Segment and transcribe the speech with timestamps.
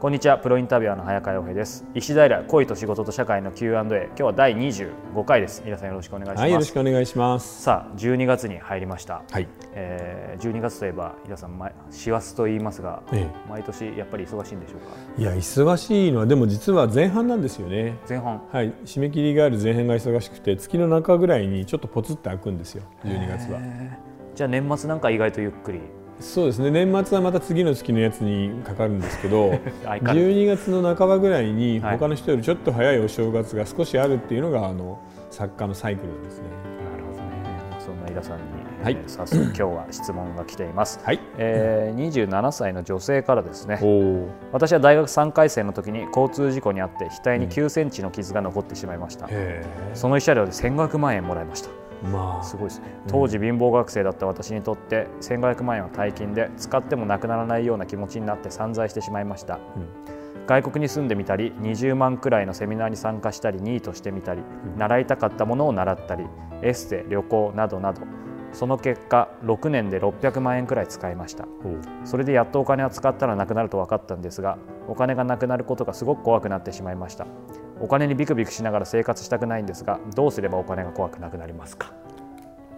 [0.00, 0.38] こんにちは。
[0.38, 1.84] プロインタビュアーの早川洋平です。
[1.92, 5.60] 石平恋と仕事と社会の Q&A 今日は第25回です。
[5.64, 7.62] 皆さんよろしくお願いします、はい、よろしくお願いします。
[7.62, 9.24] さあ12月に入りました。
[9.28, 9.48] はい。
[9.72, 15.20] えー、12月といえば平さん師走と言いますが、ええ、毎年やっぱり忙しいんでしょうか？
[15.20, 17.96] いや忙しいのはでも実は前半なんですよね。
[18.08, 18.40] 前半。
[18.52, 18.72] はい。
[18.84, 22.84] 締め切りがある前半が忙しくて月の中ぐらいにちょっとポツって開くんですよ。
[23.04, 23.58] 12月は。
[24.36, 25.80] じゃあ年末なんか意外とゆっくり
[26.20, 26.70] そうですね。
[26.70, 29.50] 年末はまた次の月のやつにかかるんですけど
[29.84, 34.98] 12月の半ばぐらいに他の人よりちょっと早いお正月が少しあるっていうのがあの
[35.30, 36.44] 作家のサイクルですね。
[36.90, 37.28] なるほどね。
[37.78, 38.42] そんな井田さんに、
[38.82, 41.20] はい、早速今日は質問が来ています、はい。
[41.36, 43.78] えー、27歳の女性からですね。
[44.52, 49.62] 私は大学3回生の時に交通事故にあって額に9センチの傷が残ってしまいました、うん、
[49.94, 52.86] その慰謝料で1500万円もらいましたまあ、すごいですね。
[53.08, 59.58] 当時貧乏学生だった私にとって1500万円は大金で使ってもなくならないような気持ちになって散財してしまいました、う
[60.40, 66.24] ん、外国に住んでみたり20万くらいのセミナーに参加したりニートしてみたり、うん、習いたかったものを習ったり
[66.62, 68.02] エステ旅行などなど。
[68.50, 71.46] その結果6年で600万円くらい使いました。
[72.04, 74.56] それでやっとお金を使ったらなくなると分かったんですが
[74.88, 77.26] お金がなくなることがすごく怖くなってしまいました
[77.80, 81.92] お金にビクビクしながら生活したくないんですがどうすればお金が怖くなくなりますか？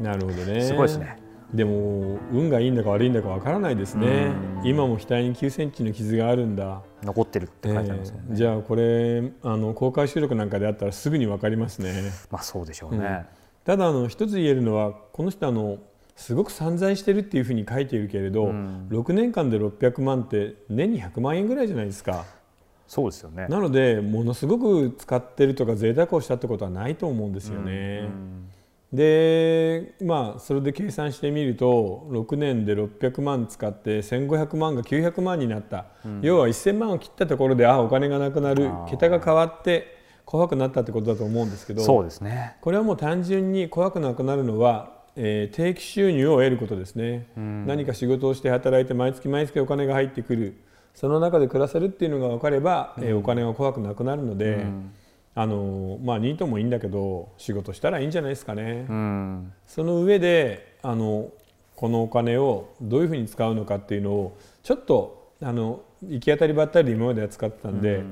[0.00, 0.60] なるほどね。
[0.62, 1.18] すごいですね。
[1.52, 4.32] でも運がいいんだか悪いんだかわからないですね。
[4.64, 6.82] 今も額に9センチの傷があるんだ。
[7.02, 8.18] 残ってるって書いてあります、ね。
[8.30, 11.92] えー、じゃあこれあの公開収録なんかであったらすぐにわかりますね。
[12.30, 13.24] まあそうでしょうね、うん、
[13.64, 15.78] ただあの一つ言えるのはこの人あの
[16.16, 22.24] すごく散財してるっていうふうに書いているけれど、うん、6年間で600万って年に100万円ぐらいじゃないですか
[22.86, 23.46] そうですよね。
[23.48, 28.08] なのでものすごく使ってるとか贅沢をしたってことはないと思うんですよね。
[28.92, 38.70] でまあそれで計算してみると6年で600万使って1500万が900万になった、うん、要は1000万を切ったところであお金がなくなる。
[38.88, 42.56] 桁が変わって怖くなったってことだと思うんですけどそうですね。
[42.60, 50.56] これはもう単純に怖くなくなるのは、えー、定期収入を得ることですね、うん、何か仕事をして働いて毎月毎月お金が入ってくる
[50.94, 54.92] その中で暮らせるっていうのが分かれば、うん、えー、お金が怖くなくなるので、うん、
[55.34, 58.86] あのまあニートもいいんだけど仕事したらいいんじゃないですかね。
[58.88, 61.30] うん、その上であの
[61.74, 68.02] このお金をどういうふうに使うのかっていうのをちょっとあの行き当たりばったりで今までは使ってたんで、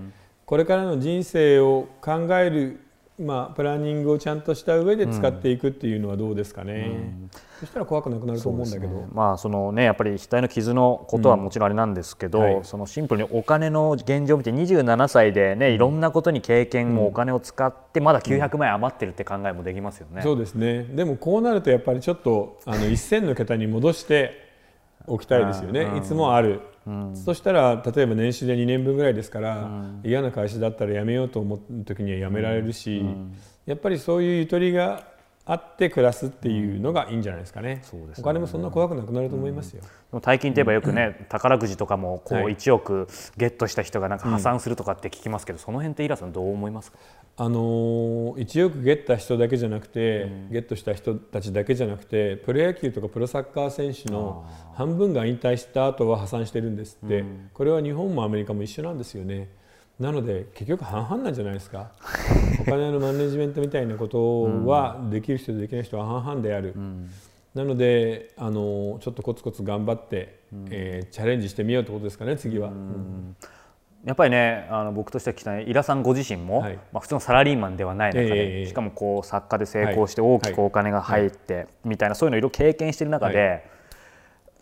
[0.44, 2.80] これからの人生を考える
[3.18, 7.30] まあ、プランニングをちゃんとした上で使っていくっていうのはどうですかね、うん、
[7.60, 20.84] そしたら怖くなくなると思うんだけど、ね、まあそのねやっぱり額の傷のことはもちろんあれなんですけど、うんはい、そのシンプルにお金の現状を見て27歳でねいろんなことに経験もお金を使ってまだ900万円余ってるって考えもできますよね、うん、そうですね。
[20.84, 24.50] でもこうなるとやっぱりちょっとあの1000の桁に戻して
[25.06, 26.50] おきたいですよね、いつもある。
[26.50, 26.60] うん、
[27.14, 33.34] そしたら例えば年収で2年分ぐらいですから、うん、嫌な会社だったら辞めようと思った時には辞められるし、うん、
[33.66, 35.11] やっぱりそういうゆとりが
[35.44, 37.82] あって暮らすっていうのがいいんじゃないですかね。
[37.92, 39.82] うん、ねお金もそんな怖くなくなると思いますよ。
[40.12, 46.98] うん、大金といえばよくね、うん、宝くじとかもこう1億ゲットした人がなんか破産するとかって聞きますけど、その辺ってイラさんどう思いますか？
[47.38, 47.58] あの
[48.36, 57.24] 1億ゲットした人だけじゃなくて、ゲットした人たちだけじゃなくて、プロ野球とかプロサッカー選手の半分が引退した後は破産してるんですって。
[57.52, 59.48] これは日本もアメリカも一緒なんですよね。
[60.00, 61.92] なので結局半々なんじゃないですか。
[62.60, 67.10] お金のマネジメントみたいなことはできる人とできない人は半々である、うん、
[67.54, 72.68] なのであのちょっとコツコツ頑張って、うん、えー、チャレンジしてみようってことですかね次は。
[72.68, 73.36] うん。
[74.04, 83.62] やっぱりねあの僕としては期待イラさんご自身も、はい、まあ、普通のサラリーマンではない中で、えー、しかもこう作家で成功して大きくお金が入って、みたいなそういうのいろいろ経験している中で、はい、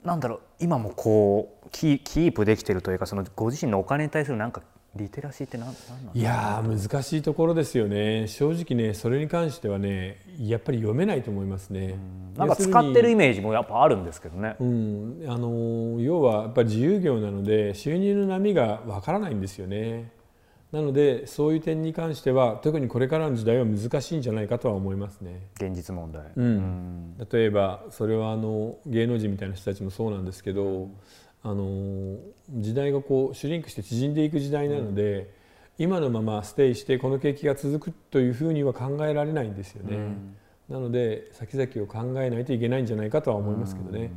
[0.05, 4.61] なんだろう今もこうキープできているというかそのご自身のお金に対するなんか
[4.97, 8.27] リテラシーって何なんいや難しいところですよね。
[8.27, 11.95] 正直ねそれに関してはねやっぱり読めないと思いますね。
[12.37, 20.11] なんか使ってるイメージもやっぱあるんですけどね、うん、あの要はやっぱり自由業なので収入の波がわからないんですよね。
[20.73, 25.41] なのでそういう点に関しては特にこれからの時代は難しいんじゃないかとは思いますね。
[25.55, 30.97] 現実問題、うん、例えばそれはあの芸能人みたいな人たちもそうなんですけど、うん
[31.43, 32.19] あの
[32.51, 35.31] 時代がこうシュリンクして縮んでいく時代なので、
[35.79, 39.97] うん、今のままステイしてこの景気が続くというふうには考えられないんですよね。
[39.97, 40.37] うん、
[40.69, 44.11] なので先々を考えないといけないんじゃないかとは思いますけどね。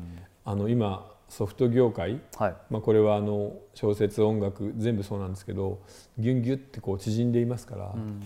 [0.46, 5.80] あの今ソフト業界、はい、まあ、これはあの小説音楽全部そうなんですけど
[6.20, 8.22] ギュンギュってこう縮んでいますから、うん、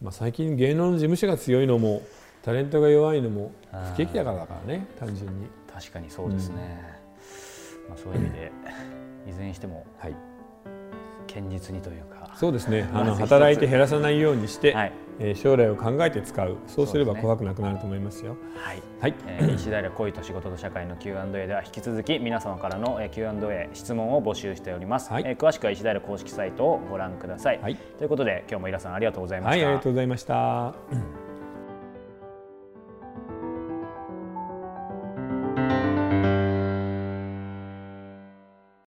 [0.00, 2.02] まあ、最近芸能の事務所が強いのも
[2.42, 3.52] タレントが弱いのも
[3.92, 5.46] 不景気だからだからね単純に。
[5.72, 6.99] 確かにそうですね、
[7.88, 8.52] まあ、そういう意味で、
[9.28, 10.16] いずれにしても、はい、
[11.26, 12.88] 堅実にというかそうですね。
[12.92, 16.56] あの働いて減らさないようにして、はい、えー、将来を考えて使う。
[16.66, 18.36] そうすれば怖くなくなると思いますよ。
[18.56, 19.14] はい、はい。
[19.26, 29.56] えー、石平恋と仕事と社会の Q&A では引き続き皆様からの Q&A 質問を募集しております、はい、えー、詳しくは石平公式サイトをご覧ください、はい、ということで今日もイラさんありがとうございました。
[29.56, 31.29] はい、ありがとうございました。